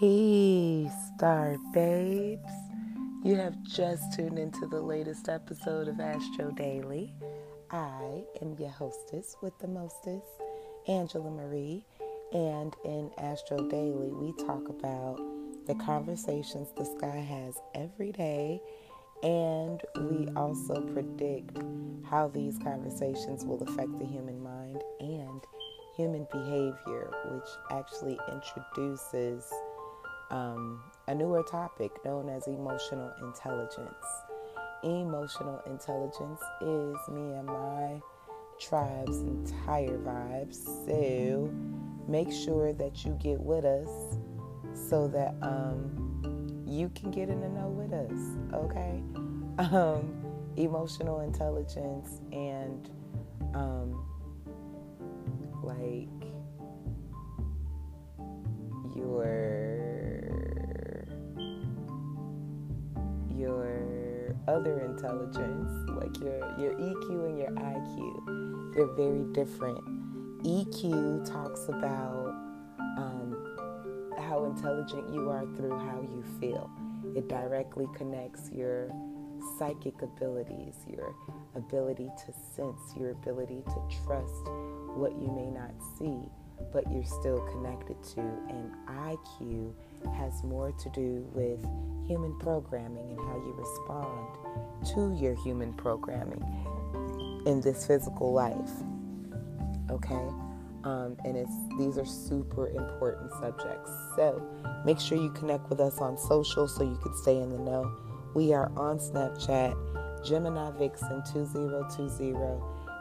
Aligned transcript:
Peace, 0.00 0.90
Star 1.14 1.58
Babes. 1.74 2.54
You 3.22 3.36
have 3.36 3.62
just 3.64 4.14
tuned 4.14 4.38
into 4.38 4.66
the 4.66 4.80
latest 4.80 5.28
episode 5.28 5.88
of 5.88 6.00
Astro 6.00 6.52
Daily. 6.52 7.12
I 7.70 8.24
am 8.40 8.56
your 8.58 8.70
hostess 8.70 9.36
with 9.42 9.52
the 9.58 9.68
mostest, 9.68 10.24
Angela 10.88 11.30
Marie. 11.30 11.84
And 12.32 12.74
in 12.82 13.10
Astro 13.18 13.68
Daily, 13.68 14.10
we 14.10 14.32
talk 14.46 14.70
about 14.70 15.20
the 15.66 15.74
conversations 15.74 16.68
the 16.78 16.86
sky 16.86 17.18
has 17.18 17.58
every 17.74 18.12
day. 18.12 18.58
And 19.22 19.82
we 19.98 20.28
also 20.34 20.80
predict 20.94 21.58
how 22.08 22.28
these 22.28 22.56
conversations 22.56 23.44
will 23.44 23.62
affect 23.64 23.98
the 23.98 24.06
human 24.06 24.42
mind 24.42 24.82
and 24.98 25.42
human 25.94 26.26
behavior, 26.32 27.10
which 27.26 27.50
actually 27.70 28.18
introduces 28.32 29.44
um, 30.30 30.80
a 31.08 31.14
newer 31.14 31.42
topic 31.42 31.92
known 32.04 32.28
as 32.28 32.46
emotional 32.46 33.12
intelligence. 33.22 34.06
Emotional 34.82 35.60
intelligence 35.66 36.40
is 36.60 36.96
me 37.08 37.34
and 37.34 37.46
my 37.46 38.00
tribe's 38.60 39.18
entire 39.20 39.98
vibe. 39.98 40.54
So 40.86 41.50
make 42.08 42.32
sure 42.32 42.72
that 42.74 43.04
you 43.04 43.18
get 43.22 43.40
with 43.40 43.64
us 43.64 44.18
so 44.74 45.08
that 45.08 45.34
um, 45.42 46.64
you 46.66 46.90
can 46.94 47.10
get 47.10 47.28
in 47.28 47.40
the 47.40 47.48
know 47.48 47.68
with 47.68 47.92
us, 47.92 48.20
okay? 48.54 49.02
Um, 49.58 50.14
emotional 50.56 51.20
intelligence 51.20 52.20
and 52.32 52.90
um, 53.54 54.02
like 55.62 56.08
your 58.96 59.29
other 64.48 64.80
intelligence, 64.80 65.70
like 65.90 66.18
your 66.20 66.38
your 66.58 66.74
EQ 66.74 67.26
and 67.26 67.38
your 67.38 67.50
IQ, 67.50 68.74
they're 68.74 68.94
very 68.94 69.24
different. 69.32 69.78
EQ 70.42 71.24
talks 71.30 71.68
about 71.68 72.34
um, 72.96 73.36
how 74.18 74.44
intelligent 74.44 75.12
you 75.12 75.28
are 75.28 75.44
through 75.56 75.78
how 75.78 76.00
you 76.00 76.24
feel. 76.40 76.70
It 77.14 77.28
directly 77.28 77.86
connects 77.94 78.50
your 78.50 78.90
psychic 79.58 80.02
abilities, 80.02 80.74
your 80.86 81.14
ability 81.54 82.10
to 82.26 82.32
sense, 82.54 82.80
your 82.96 83.10
ability 83.10 83.62
to 83.66 83.96
trust 84.04 84.46
what 84.96 85.12
you 85.12 85.28
may 85.28 85.50
not 85.50 85.72
see, 85.98 86.18
but 86.72 86.90
you're 86.90 87.04
still 87.04 87.40
connected 87.52 88.02
to. 88.14 88.20
And 88.20 88.72
IQ 88.88 89.72
has 90.16 90.42
more 90.44 90.72
to 90.72 90.88
do 90.90 91.26
with 91.32 91.60
human 92.10 92.34
programming 92.40 93.08
and 93.08 93.20
how 93.20 93.36
you 93.36 93.54
respond 93.56 94.26
to 94.84 95.14
your 95.22 95.36
human 95.44 95.72
programming 95.74 96.42
in 97.46 97.60
this 97.60 97.86
physical 97.86 98.32
life. 98.32 98.70
Okay? 99.92 100.28
Um, 100.82 101.16
and 101.24 101.36
it's 101.36 101.52
these 101.78 101.98
are 101.98 102.04
super 102.04 102.68
important 102.70 103.30
subjects. 103.40 103.92
So 104.16 104.44
make 104.84 104.98
sure 104.98 105.18
you 105.18 105.30
connect 105.30 105.70
with 105.70 105.78
us 105.78 105.98
on 105.98 106.18
social 106.18 106.66
so 106.66 106.82
you 106.82 106.98
can 107.00 107.16
stay 107.16 107.36
in 107.36 107.50
the 107.50 107.58
know. 107.58 107.96
We 108.34 108.52
are 108.54 108.72
on 108.76 108.98
Snapchat, 108.98 110.26
Gemini 110.26 110.72
Vixen 110.78 111.22
2020. 111.32 112.32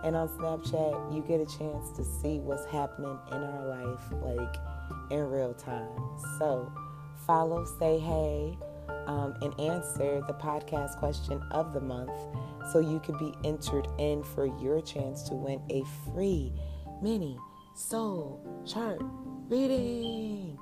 And 0.04 0.16
on 0.16 0.30
Snapchat, 0.30 1.16
you 1.16 1.24
get 1.24 1.42
a 1.42 1.58
chance 1.58 1.90
to 1.98 2.04
see 2.04 2.40
what's 2.40 2.66
happening 2.66 3.18
in 3.32 3.38
our 3.38 3.66
life, 3.66 4.04
like 4.22 4.56
in 5.10 5.28
real 5.30 5.56
time. 5.56 5.90
So 6.38 6.72
follow, 7.26 7.66
say 7.80 7.98
hey, 8.00 8.58
um, 9.10 9.34
and 9.42 9.60
answer 9.60 10.22
the 10.28 10.34
podcast 10.34 10.96
question 10.98 11.42
of 11.50 11.74
the 11.74 11.82
month 11.82 12.12
so 12.72 12.80
you 12.80 13.00
can 13.00 13.18
be 13.18 13.34
entered 13.44 13.88
in 13.98 14.24
for 14.24 14.46
your 14.62 14.80
chance 14.82 15.24
to 15.24 15.34
win 15.34 15.60
a 15.72 15.84
free 16.06 16.54
mini 17.02 17.38
soul 17.76 18.40
chart 18.68 19.02
reading. 19.48 20.60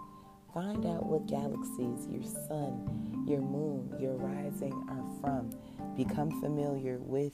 Find 0.53 0.85
out 0.85 1.05
what 1.05 1.27
galaxies 1.27 2.07
your 2.07 2.23
sun, 2.23 3.25
your 3.27 3.41
moon, 3.41 3.93
your 3.99 4.13
rising 4.13 4.73
are 4.89 5.19
from. 5.19 5.49
Become 5.97 6.39
familiar 6.39 6.99
with 6.99 7.33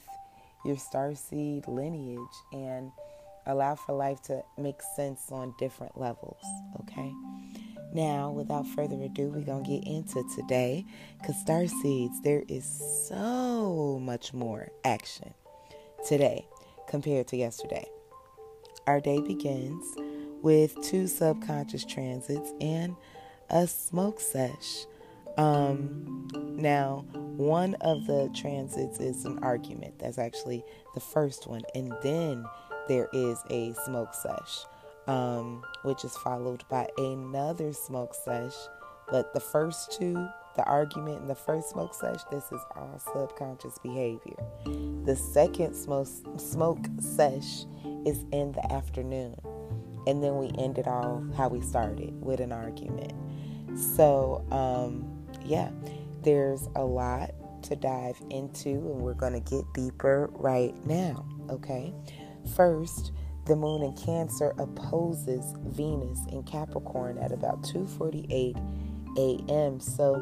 your 0.64 0.76
star 0.76 1.14
seed 1.14 1.68
lineage 1.68 2.18
and 2.52 2.90
allow 3.46 3.76
for 3.76 3.94
life 3.94 4.20
to 4.22 4.42
make 4.58 4.82
sense 4.96 5.30
on 5.30 5.54
different 5.60 5.96
levels. 5.96 6.42
Okay? 6.80 7.12
Now, 7.94 8.30
without 8.30 8.66
further 8.66 9.00
ado, 9.00 9.28
we're 9.28 9.42
going 9.42 9.64
to 9.64 9.70
get 9.70 9.86
into 9.86 10.24
today 10.34 10.84
because 11.20 11.36
star 11.40 11.66
seeds, 11.68 12.20
there 12.22 12.42
is 12.48 12.64
so 13.08 14.00
much 14.02 14.34
more 14.34 14.68
action 14.84 15.32
today 16.06 16.46
compared 16.88 17.28
to 17.28 17.36
yesterday. 17.36 17.86
Our 18.88 19.00
day 19.00 19.20
begins 19.20 19.84
with 20.42 20.76
two 20.82 21.06
subconscious 21.06 21.84
transits 21.84 22.52
and 22.60 22.96
a 23.48 23.66
smoke 23.68 24.20
sesh. 24.20 24.86
Um, 25.38 26.28
now, 26.34 27.04
one 27.12 27.74
of 27.80 28.06
the 28.06 28.28
transits 28.34 28.98
is 28.98 29.24
an 29.24 29.38
argument. 29.38 30.00
That's 30.00 30.18
actually 30.18 30.64
the 30.94 31.00
first 31.00 31.46
one. 31.46 31.62
And 31.74 31.94
then 32.02 32.44
there 32.88 33.08
is 33.12 33.38
a 33.50 33.72
smoke 33.84 34.14
sesh, 34.14 34.66
um, 35.06 35.62
which 35.82 36.04
is 36.04 36.16
followed 36.16 36.64
by 36.68 36.88
another 36.98 37.72
smoke 37.72 38.14
sesh. 38.14 38.54
But 39.10 39.34
the 39.34 39.40
first 39.40 39.92
two, 39.92 40.14
the 40.56 40.64
argument 40.64 41.20
and 41.20 41.30
the 41.30 41.34
first 41.34 41.70
smoke 41.70 41.94
sesh, 41.94 42.20
this 42.30 42.44
is 42.52 42.60
all 42.74 42.98
subconscious 43.12 43.78
behavior. 43.78 44.36
The 45.04 45.16
second 45.16 45.74
smoke, 45.74 46.08
smoke 46.38 46.86
sesh 47.00 47.66
is 48.06 48.24
in 48.32 48.52
the 48.52 48.72
afternoon. 48.72 49.36
And 50.06 50.22
then 50.22 50.38
we 50.38 50.50
end 50.58 50.78
it 50.78 50.86
all 50.86 51.24
how 51.36 51.48
we 51.48 51.60
started 51.60 52.20
with 52.22 52.40
an 52.40 52.52
argument. 52.52 53.12
So, 53.96 54.44
um, 54.50 55.26
yeah, 55.44 55.70
there's 56.22 56.68
a 56.76 56.84
lot 56.84 57.30
to 57.64 57.76
dive 57.76 58.20
into, 58.30 58.70
and 58.70 59.00
we're 59.00 59.14
going 59.14 59.32
to 59.32 59.40
get 59.40 59.64
deeper 59.72 60.28
right 60.32 60.74
now. 60.86 61.26
Okay, 61.50 61.92
first, 62.54 63.12
the 63.46 63.56
moon 63.56 63.82
in 63.82 63.92
Cancer 63.92 64.54
opposes 64.58 65.54
Venus 65.66 66.18
in 66.32 66.42
Capricorn 66.44 67.18
at 67.18 67.32
about 67.32 67.62
2:48 67.62 68.56
a.m. 69.16 69.80
So, 69.80 70.14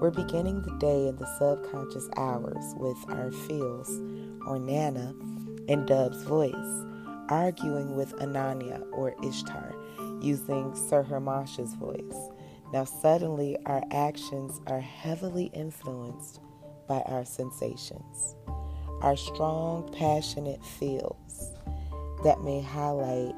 we're 0.00 0.10
beginning 0.10 0.62
the 0.62 0.76
day 0.78 1.06
in 1.06 1.16
the 1.16 1.26
subconscious 1.38 2.08
hours 2.16 2.74
with 2.76 2.98
our 3.08 3.30
feels, 3.30 3.88
or 4.46 4.58
Nana, 4.58 5.14
in 5.68 5.86
Dub's 5.86 6.22
voice, 6.24 6.84
arguing 7.28 7.96
with 7.96 8.14
Inanna 8.16 8.82
or 8.92 9.14
Ishtar, 9.24 9.74
using 10.20 10.74
Sir 10.74 11.02
Hermash's 11.02 11.74
voice. 11.74 12.30
Now, 12.72 12.84
suddenly, 12.84 13.56
our 13.64 13.82
actions 13.92 14.60
are 14.66 14.80
heavily 14.80 15.50
influenced 15.54 16.40
by 16.88 17.00
our 17.06 17.24
sensations. 17.24 18.34
Our 19.02 19.16
strong, 19.16 19.88
passionate 19.92 20.64
feels 20.64 21.55
that 22.26 22.42
may 22.42 22.60
highlight 22.60 23.36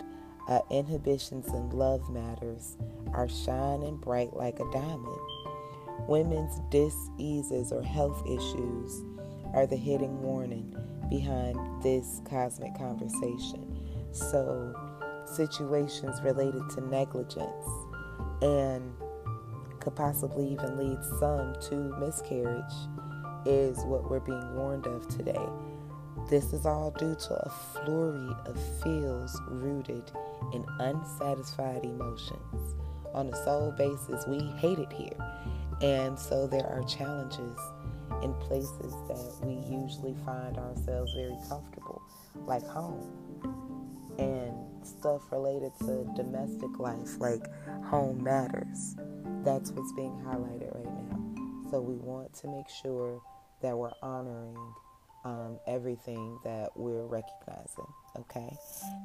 our 0.48 0.64
inhibitions 0.70 1.46
in 1.48 1.68
love 1.68 2.08
matters 2.08 2.78
are 3.12 3.28
shining 3.28 3.98
bright 3.98 4.32
like 4.32 4.58
a 4.60 4.72
diamond. 4.72 5.20
Women's 6.08 6.58
diseases 6.70 7.70
or 7.70 7.82
health 7.82 8.22
issues 8.24 9.04
are 9.52 9.66
the 9.66 9.76
hidden 9.76 10.22
warning 10.22 10.74
behind 11.10 11.82
this 11.82 12.22
cosmic 12.30 12.74
conversation. 12.78 13.78
So, 14.12 14.74
situations 15.26 16.22
related 16.22 16.62
to 16.70 16.80
negligence 16.80 17.68
and 18.40 18.90
could 19.80 19.96
possibly 19.96 20.48
even 20.48 20.78
lead 20.78 20.98
some 21.20 21.54
to 21.68 21.94
miscarriage 22.00 22.64
is 23.44 23.84
what 23.84 24.10
we're 24.10 24.20
being 24.20 24.54
warned 24.54 24.86
of 24.86 25.06
today. 25.08 25.46
This 26.28 26.52
is 26.52 26.66
all 26.66 26.90
due 26.90 27.14
to 27.14 27.34
a 27.34 27.50
flurry 27.50 28.34
of 28.46 28.82
feels 28.82 29.40
rooted 29.48 30.10
in 30.52 30.64
unsatisfied 30.78 31.84
emotions. 31.84 32.74
On 33.14 33.28
a 33.28 33.44
soul 33.44 33.72
basis, 33.76 34.26
we 34.26 34.40
hate 34.58 34.78
it 34.78 34.92
here. 34.92 35.16
And 35.80 36.18
so 36.18 36.46
there 36.46 36.66
are 36.66 36.82
challenges 36.84 37.58
in 38.22 38.34
places 38.34 38.94
that 39.08 39.38
we 39.42 39.54
usually 39.74 40.14
find 40.26 40.58
ourselves 40.58 41.12
very 41.14 41.36
comfortable, 41.48 42.02
like 42.46 42.66
home. 42.66 43.10
And 44.18 44.86
stuff 44.86 45.22
related 45.30 45.72
to 45.80 46.04
domestic 46.16 46.78
life, 46.78 47.18
like 47.18 47.46
home 47.84 48.22
matters 48.22 48.96
that's 49.44 49.70
what's 49.72 49.92
being 49.92 50.12
highlighted 50.26 50.74
right 50.74 50.94
now. 51.10 51.70
So 51.70 51.80
we 51.80 51.94
want 51.96 52.34
to 52.34 52.48
make 52.48 52.68
sure 52.68 53.20
that 53.62 53.76
we're 53.76 53.92
honoring 54.02 54.56
um, 55.24 55.58
everything 55.66 56.38
that 56.44 56.70
we're 56.76 57.06
recognizing. 57.06 57.86
Okay. 58.16 58.56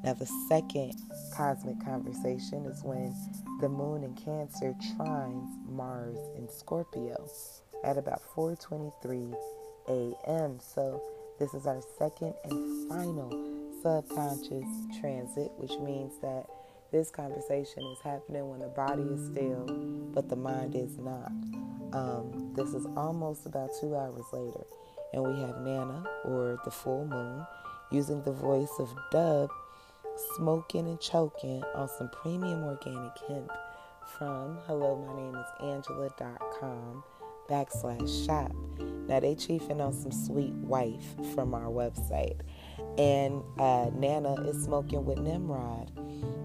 Now, 0.03 0.13
the 0.13 0.25
second 0.47 0.93
cosmic 1.35 1.83
conversation 1.83 2.65
is 2.65 2.83
when 2.83 3.15
the 3.61 3.69
moon 3.69 4.03
in 4.03 4.15
Cancer 4.15 4.73
trines 4.95 5.49
Mars 5.67 6.17
in 6.37 6.47
Scorpio 6.49 7.27
at 7.83 7.97
about 7.97 8.21
4:23 8.35 9.35
a.m. 9.89 10.59
So, 10.59 11.01
this 11.39 11.53
is 11.53 11.65
our 11.65 11.81
second 11.97 12.33
and 12.45 12.89
final 12.89 13.29
subconscious 13.83 14.67
transit, 14.99 15.51
which 15.57 15.77
means 15.79 16.13
that 16.21 16.45
this 16.91 17.09
conversation 17.09 17.83
is 17.91 17.99
happening 18.03 18.47
when 18.49 18.59
the 18.59 18.67
body 18.67 19.01
is 19.01 19.25
still, 19.25 19.65
but 20.13 20.29
the 20.29 20.35
mind 20.35 20.75
is 20.75 20.97
not. 20.97 21.31
Um, 21.91 22.53
this 22.55 22.73
is 22.73 22.85
almost 22.95 23.45
about 23.45 23.71
two 23.81 23.95
hours 23.95 24.25
later, 24.31 24.63
and 25.13 25.23
we 25.23 25.39
have 25.41 25.61
Nana, 25.61 26.03
or 26.25 26.59
the 26.65 26.71
full 26.71 27.05
moon, 27.05 27.45
using 27.91 28.21
the 28.23 28.31
voice 28.31 28.73
of 28.79 28.93
Dub, 29.11 29.49
smoking 30.35 30.87
and 30.87 30.99
choking 30.99 31.63
on 31.75 31.87
some 31.87 32.09
premium 32.09 32.63
organic 32.63 33.17
hemp 33.27 33.51
from 34.17 34.57
hello, 34.67 34.95
my 35.07 35.15
name 35.15 35.35
is 35.35 35.47
Angela.com 35.61 37.03
backslash 37.49 38.25
shop. 38.25 38.53
Now 39.07 39.19
they 39.19 39.35
chiefing 39.35 39.81
on 39.81 39.93
some 39.93 40.11
sweet 40.11 40.53
wife 40.53 41.15
from 41.33 41.53
our 41.53 41.69
website. 41.69 42.39
And 42.97 43.41
uh, 43.57 43.89
Nana 43.95 44.35
is 44.47 44.63
smoking 44.63 45.05
with 45.05 45.19
Nimrod. 45.19 45.91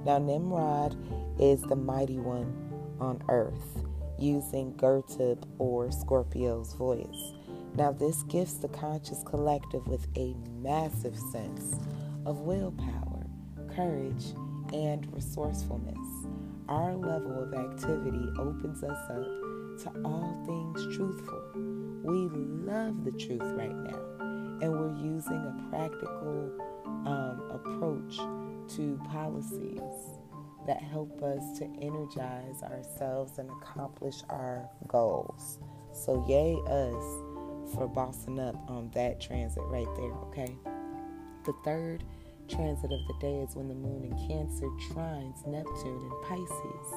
Now, 0.04 0.18
Nimrod 0.18 0.96
is 1.38 1.62
the 1.62 1.76
mighty 1.76 2.18
one 2.18 2.54
on 3.00 3.22
earth, 3.28 3.84
using 4.18 4.72
Girtab 4.74 5.44
or 5.58 5.90
Scorpio's 5.90 6.72
voice. 6.74 7.34
Now, 7.78 7.92
this 7.92 8.24
gifts 8.24 8.54
the 8.54 8.66
conscious 8.66 9.22
collective 9.22 9.86
with 9.86 10.08
a 10.16 10.34
massive 10.60 11.16
sense 11.30 11.76
of 12.26 12.40
willpower, 12.40 13.24
courage, 13.72 14.34
and 14.72 15.06
resourcefulness. 15.14 16.26
Our 16.68 16.96
level 16.96 17.40
of 17.40 17.54
activity 17.54 18.26
opens 18.36 18.82
us 18.82 18.98
up 19.10 19.84
to 19.84 20.02
all 20.04 20.42
things 20.44 20.96
truthful. 20.96 21.40
We 22.02 22.28
love 22.66 23.04
the 23.04 23.12
truth 23.12 23.46
right 23.56 23.76
now, 23.76 24.00
and 24.60 24.72
we're 24.72 24.96
using 24.96 25.36
a 25.36 25.70
practical 25.70 26.50
um, 27.06 27.42
approach 27.52 28.16
to 28.74 29.00
policies 29.08 30.18
that 30.66 30.82
help 30.82 31.22
us 31.22 31.60
to 31.60 31.64
energize 31.80 32.60
ourselves 32.64 33.38
and 33.38 33.48
accomplish 33.62 34.16
our 34.30 34.68
goals. 34.88 35.60
So, 35.92 36.24
yay, 36.28 36.56
us 36.66 37.27
for 37.74 37.86
bossing 37.86 38.38
up 38.38 38.56
on 38.68 38.90
that 38.94 39.20
transit 39.20 39.62
right 39.66 39.88
there, 39.96 40.12
okay? 40.12 40.56
The 41.44 41.52
third 41.64 42.04
transit 42.48 42.90
of 42.90 43.00
the 43.06 43.14
day 43.20 43.36
is 43.40 43.54
when 43.54 43.68
the 43.68 43.74
moon 43.74 44.04
in 44.04 44.28
Cancer 44.28 44.68
trines 44.90 45.46
Neptune 45.46 46.00
in 46.00 46.12
Pisces 46.24 46.94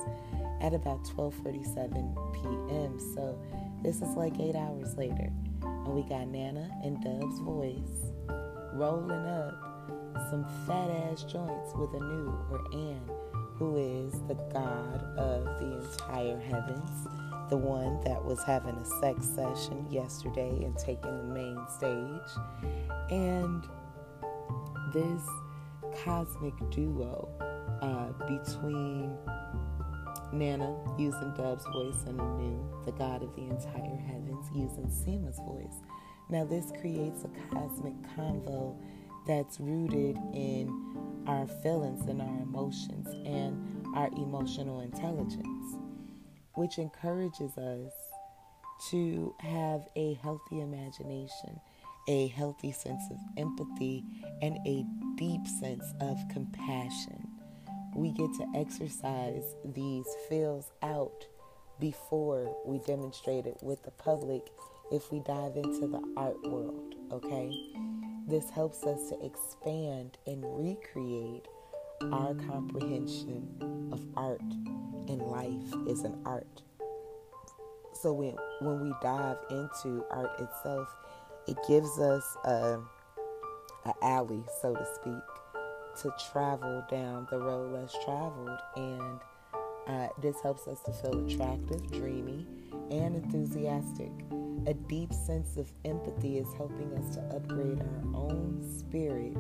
at 0.62 0.73
about 0.73 1.03
12:47 1.03 2.33
p.m. 2.33 3.00
So, 3.15 3.38
this 3.83 3.97
is 3.97 4.15
like 4.15 4.39
8 4.39 4.56
hours 4.56 4.95
later. 4.97 5.31
And 5.63 5.94
we 5.94 6.03
got 6.03 6.27
Nana 6.27 6.69
and 6.83 7.01
Dub's 7.03 7.39
voice 7.39 8.12
rolling 8.73 9.25
up 9.27 9.71
some 10.29 10.45
fat 10.65 10.89
ass 10.89 11.23
joints 11.23 11.73
with 11.75 11.94
Anu 11.95 12.31
or 12.51 12.62
An, 12.71 13.01
who 13.56 13.77
is 13.77 14.13
the 14.27 14.35
god 14.53 15.03
of 15.18 15.44
the 15.59 15.81
entire 15.81 16.39
heavens, 16.39 17.07
the 17.51 17.57
one 17.57 18.00
that 18.06 18.24
was 18.24 18.42
having 18.44 18.75
a 18.75 18.86
sex 19.01 19.27
session 19.27 19.86
yesterday 19.92 20.63
and 20.63 20.75
taking 20.77 21.18
the 21.18 21.33
main 21.33 21.59
stage. 21.69 22.31
And 23.12 23.68
this 24.94 25.21
cosmic 26.03 26.53
duo 26.71 27.27
uh, 27.81 28.13
between 28.25 29.18
Nana 30.31 30.74
using 30.98 31.33
Dub's 31.36 31.65
voice 31.65 32.03
and 32.07 32.21
Anu, 32.21 32.86
the 32.86 32.94
god 32.94 33.21
of 33.21 33.36
the 33.36 33.42
entire 33.42 33.97
heavens, 33.97 34.47
using 34.56 34.89
Seema's 34.89 35.39
voice. 35.39 35.81
Now, 36.30 36.45
this 36.45 36.71
creates 36.80 37.25
a 37.25 37.54
cosmic 37.54 37.95
convo 38.15 38.77
that's 39.27 39.59
rooted 39.59 40.18
in 40.33 41.25
our 41.27 41.45
feelings 41.62 42.07
and 42.07 42.21
our 42.21 42.42
emotions 42.44 43.07
and 43.25 43.86
our 43.95 44.07
emotional 44.15 44.80
intelligence, 44.80 45.75
which 46.56 46.77
encourages 46.77 47.57
us 47.57 47.92
to 48.89 49.36
have 49.39 49.88
a 49.95 50.15
healthy 50.15 50.62
imagination, 50.62 51.59
a 52.07 52.27
healthy 52.30 52.71
sense 52.71 53.03
of 53.12 53.18
empathy, 53.38 54.03
and 54.42 54.57
a 54.65 54.83
deep 55.15 55.45
sense 55.48 55.94
of 56.01 56.18
compassion. 56.30 57.27
We 57.95 58.12
get 58.12 58.33
to 58.33 58.48
exercise 58.56 59.44
these 59.65 60.07
feels 60.30 60.71
out 60.81 61.25
before 61.80 62.56
we 62.65 62.80
demonstrate 62.80 63.45
it 63.45 63.57
with 63.62 63.83
the 63.83 63.92
public 63.92 64.50
if 64.92 65.12
we 65.12 65.19
dive 65.19 65.56
into 65.57 65.88
the 65.88 66.01
art 66.18 66.42
world, 66.50 66.95
okay? 67.12 67.51
This 68.27 68.50
helps 68.50 68.83
us 68.83 69.09
to 69.09 69.25
expand 69.25 70.18
and 70.27 70.44
recreate 70.45 71.47
our 72.12 72.33
comprehension 72.36 73.48
of 73.92 74.01
art 74.15 74.42
and 75.07 75.21
life 75.21 75.88
is 75.88 76.03
an 76.03 76.19
art. 76.25 76.62
So 77.94 78.13
when 78.13 78.36
when 78.62 78.81
we 78.81 78.94
dive 79.01 79.38
into 79.50 80.03
art 80.09 80.31
itself, 80.39 80.88
it 81.48 81.57
gives 81.68 82.00
us 82.00 82.38
a, 82.45 82.80
alley, 84.01 84.44
so 84.62 84.74
to 84.74 84.86
speak, 84.95 86.01
to 86.01 86.31
travel 86.31 86.83
down 86.89 87.27
the 87.30 87.38
road 87.38 87.74
less 87.74 87.94
traveled, 88.06 88.59
and 88.75 89.19
uh, 89.88 90.07
this 90.21 90.36
helps 90.42 90.68
us 90.68 90.80
to 90.81 90.94
feel 90.94 91.25
attractive, 91.25 91.92
dreamy, 91.92 92.45
and 92.92 93.15
enthusiastic. 93.15 94.12
A 94.68 94.74
deep 94.74 95.12
sense 95.12 95.57
of 95.57 95.71
empathy 95.86 96.38
is 96.38 96.47
helping 96.54 96.94
us 96.94 97.15
to 97.15 97.21
upgrade 97.36 97.81
our 97.81 98.15
own 98.15 98.62
spirit 98.77 99.36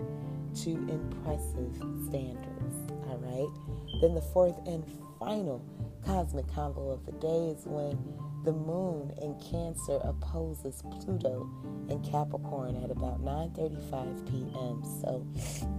to 0.55 0.69
impressive 0.69 1.75
standards. 2.07 2.91
All 3.07 3.17
right. 3.17 4.01
Then 4.01 4.15
the 4.15 4.21
fourth 4.21 4.57
and 4.67 4.83
final 5.19 5.63
cosmic 6.05 6.47
convo 6.47 6.93
of 6.93 7.05
the 7.05 7.11
day 7.13 7.55
is 7.55 7.65
when 7.65 7.97
the 8.43 8.51
moon 8.51 9.13
in 9.21 9.35
Cancer 9.39 9.99
opposes 10.03 10.81
Pluto 10.99 11.47
in 11.89 12.01
Capricorn 12.01 12.75
at 12.83 12.89
about 12.89 13.23
9:35 13.23 14.25
p.m. 14.25 14.83
So 15.01 15.25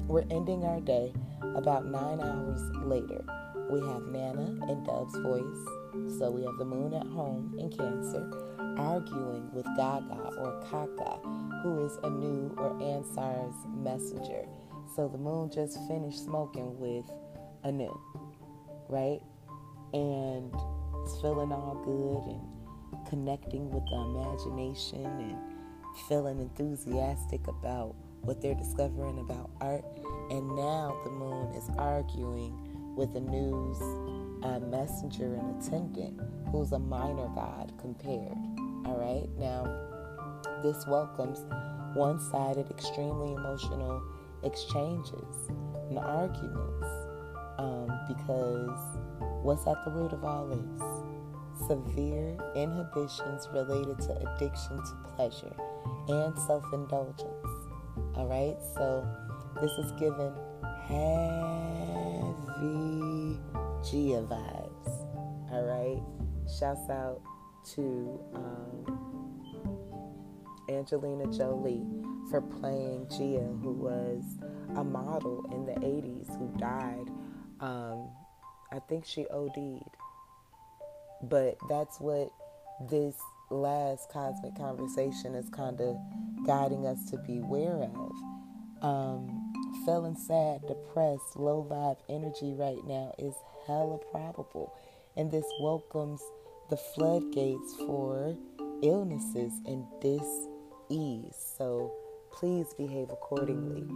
we're 0.07 0.25
ending 0.31 0.65
our 0.65 0.81
day 0.81 1.13
about 1.57 1.87
9 1.87 2.21
hours 2.21 2.61
later. 2.85 3.25
We 3.69 3.81
have 3.81 4.03
Nana 4.03 4.59
and 4.69 4.87
Dub's 4.87 5.17
voice. 5.19 6.19
So 6.19 6.31
we 6.31 6.43
have 6.45 6.57
the 6.59 6.65
moon 6.65 6.95
at 6.95 7.07
home 7.07 7.55
in 7.59 7.71
Cancer 7.71 8.31
arguing 8.79 9.51
with 9.53 9.67
Gaga 9.77 10.37
or 10.39 10.63
Kaka, 10.71 11.19
who 11.63 11.85
is 11.85 11.99
Anu 12.03 12.55
or 12.57 12.79
Ansar's 12.81 13.55
messenger. 13.75 14.47
So 14.95 15.09
the 15.09 15.19
moon 15.19 15.51
just 15.51 15.79
finished 15.89 16.23
smoking 16.23 16.79
with 16.79 17.11
Anu, 17.65 17.99
right? 18.89 19.21
And 19.95 20.55
it's 21.03 21.19
feeling 21.23 21.51
all 21.51 21.81
good 21.85 22.35
and 22.35 23.09
connecting 23.09 23.71
with 23.71 23.85
the 23.87 23.97
imagination 23.97 25.07
and 25.07 25.39
feeling 26.09 26.41
enthusiastic 26.41 27.47
about 27.49 27.95
what 28.21 28.43
they're 28.43 28.55
discovering 28.55 29.19
about 29.19 29.51
art. 29.63 29.85
And 30.31 30.47
now 30.57 31.01
the 31.05 31.11
moon 31.11 31.55
is 31.55 31.71
arguing 31.79 32.55
with 32.95 33.17
Anu's 33.17 33.81
uh, 34.45 34.61
messenger 34.61 35.35
and 35.35 35.63
attendant, 35.63 36.21
who's 36.51 36.73
a 36.73 36.79
minor 36.79 37.29
god 37.35 37.73
compared. 37.81 38.37
All 38.85 38.99
right, 38.99 39.29
now 39.39 39.65
this 40.63 40.87
welcomes 40.87 41.47
one 41.95 42.21
sided, 42.21 42.71
extremely 42.71 43.33
emotional 43.33 44.03
exchanges 44.45 45.51
and 45.89 45.99
arguments 45.99 46.87
um, 47.59 47.89
because 48.09 48.79
what's 49.43 49.67
at 49.67 49.85
the 49.85 49.91
root 49.91 50.13
of 50.13 50.25
all 50.25 50.47
this? 50.47 51.69
Severe 51.69 52.37
inhibitions 52.57 53.49
related 53.53 54.01
to 54.01 54.17
addiction 54.17 54.79
to 54.79 54.95
pleasure 55.15 55.55
and 56.09 56.39
self 56.41 56.65
indulgence. 56.73 57.47
All 58.17 58.27
right, 58.27 58.57
so 58.75 59.07
this 59.61 59.71
is 59.73 59.93
given 59.93 60.33
heavy 60.89 61.13
Gia 63.85 64.23
vibes. 64.23 64.89
All 65.53 65.65
right, 65.65 66.03
shouts 66.59 66.89
out 66.91 67.21
to 67.75 68.21
um, 68.35 69.13
Angelina 70.69 71.27
Jolie 71.27 71.85
for 72.31 72.41
playing 72.41 73.09
Gia, 73.09 73.47
who 73.63 73.73
was 73.73 74.25
a 74.77 74.85
model 74.85 75.45
in 75.53 75.67
the 75.67 75.79
80s 75.87 76.37
who 76.39 76.49
died. 76.59 77.11
Um, 77.61 78.11
I 78.73 78.79
think 78.89 79.05
she 79.05 79.27
OD'd. 79.27 79.97
But 81.23 81.57
that's 81.69 82.01
what 82.01 82.33
this 82.91 83.17
last 83.51 84.11
cosmic 84.11 84.57
conversation 84.57 85.35
is 85.35 85.49
kind 85.51 85.81
of 85.81 85.97
guiding 86.47 86.87
us 86.87 87.05
to 87.11 87.19
beware 87.19 87.83
of. 87.83 88.13
Um, 88.83 89.53
feeling 89.85 90.17
sad, 90.17 90.67
depressed, 90.67 91.37
low 91.37 91.67
vibe 91.69 91.99
energy 92.09 92.55
right 92.55 92.85
now 92.87 93.15
is 93.19 93.35
hella 93.67 93.99
probable. 94.11 94.75
And 95.17 95.31
this 95.31 95.45
welcomes 95.61 96.21
the 96.71 96.77
floodgates 96.77 97.77
for 97.77 98.37
illnesses 98.83 99.53
and 99.67 99.85
dis-ease. 100.01 101.37
So 101.57 101.93
please 102.33 102.75
behave 102.75 103.11
accordingly. 103.11 103.87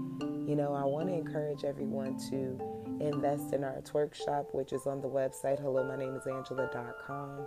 You 0.49 0.55
know, 0.55 0.75
I 0.75 0.85
want 0.85 1.09
to 1.09 1.15
encourage 1.15 1.65
everyone 1.65 2.19
to 2.31 2.59
invest 3.01 3.53
in 3.53 3.65
our 3.65 3.81
twerk 3.83 4.15
shop, 4.15 4.49
which 4.53 4.73
is 4.73 4.87
on 4.87 5.01
the 5.01 5.09
website 5.09 5.61
hello 5.61 5.83
my 5.87 5.97
name 5.97 6.15
is 6.15 6.27
angela.com. 6.27 7.47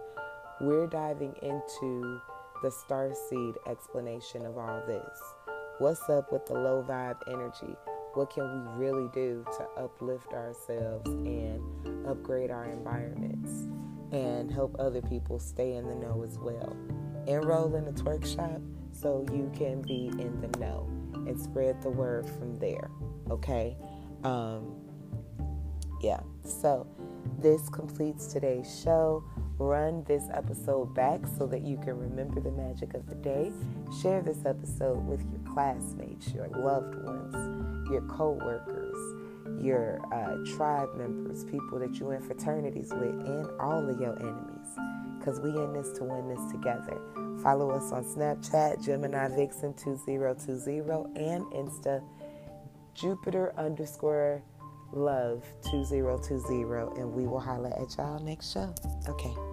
We're 0.62 0.88
diving 0.88 1.34
into 1.41 2.19
the 2.62 2.72
star 2.72 3.13
seed 3.29 3.55
explanation 3.67 4.46
of 4.46 4.58
all 4.58 4.84
this. 4.86 5.19
What's 5.77 6.10
up 6.10 6.34
with 6.34 6.46
the 6.46 6.53
low 6.53 6.86
vibe 6.88 7.17
energy? 7.27 7.74
What 8.15 8.31
can 8.31 8.43
we 8.43 8.86
really 8.86 9.10
do 9.13 9.46
to 9.58 9.81
uplift 9.81 10.34
ourselves 10.34 11.10
and 11.10 11.62
upgrade 12.05 12.51
our 12.51 12.65
environments 12.65 13.67
and 14.12 14.51
help 14.51 14.75
other 14.79 15.01
people 15.01 15.39
stay 15.39 15.75
in 15.75 15.88
the 15.88 15.96
know 15.96 16.24
as 16.24 16.38
well? 16.39 16.75
Enroll 17.27 17.75
in 17.75 17.86
the 17.86 17.91
twerk 17.91 18.25
shop 18.25 18.60
so 19.01 19.25
you 19.31 19.51
can 19.57 19.81
be 19.81 20.07
in 20.07 20.41
the 20.41 20.59
know 20.59 20.87
and 21.13 21.39
spread 21.39 21.81
the 21.81 21.89
word 21.89 22.29
from 22.29 22.57
there. 22.59 22.89
Okay? 23.29 23.77
Um, 24.23 24.75
yeah. 26.01 26.19
So 26.43 26.87
this 27.39 27.69
completes 27.69 28.27
today's 28.27 28.81
show. 28.83 29.23
Run 29.57 30.03
this 30.05 30.23
episode 30.33 30.93
back 30.95 31.19
so 31.37 31.45
that 31.47 31.61
you 31.61 31.77
can 31.77 31.97
remember 31.97 32.39
the 32.39 32.51
magic 32.51 32.93
of 32.93 33.07
the 33.07 33.15
day. 33.15 33.51
Share 34.01 34.21
this 34.21 34.45
episode 34.45 35.05
with 35.05 35.21
your 35.31 35.53
classmates, 35.53 36.33
your 36.33 36.47
loved 36.47 36.95
ones, 37.03 37.89
your 37.91 38.01
co 38.03 38.31
workers, 38.31 38.78
your 39.61 39.99
uh, 40.13 40.37
tribe 40.55 40.95
members, 40.95 41.43
people 41.45 41.79
that 41.79 41.95
you're 41.95 42.13
in 42.13 42.21
fraternities 42.21 42.91
with, 42.91 43.25
and 43.25 43.47
all 43.59 43.87
of 43.87 43.99
your 43.99 44.17
enemies. 44.19 44.67
Because 45.17 45.39
we 45.39 45.49
in 45.49 45.73
this 45.73 45.91
to 45.97 46.03
win 46.05 46.29
this 46.29 46.51
together. 46.51 46.99
Follow 47.43 47.71
us 47.71 47.91
on 47.91 48.03
Snapchat, 48.03 48.83
Gemini 48.83 49.27
Vixen 49.35 49.73
2020, 49.73 51.19
and 51.19 51.45
Insta, 51.53 52.01
Jupiter 52.93 53.53
underscore 53.57 54.41
love 54.91 55.45
2020, 55.63 56.99
and 56.99 57.13
we 57.13 57.27
will 57.27 57.39
holla 57.39 57.69
at 57.69 57.97
y'all 57.97 58.19
next 58.19 58.53
show. 58.53 58.73
Okay. 59.07 59.48